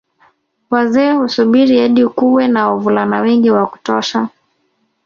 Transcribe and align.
Wazee 0.71 1.11
husubiri 1.13 1.79
hadi 1.79 2.07
kuwe 2.07 2.47
na 2.47 2.67
wavulana 2.69 3.19
wengi 3.21 3.49
wa 3.51 3.67
kutosha 3.67 4.29